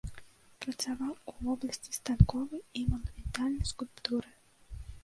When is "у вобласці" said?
1.31-1.95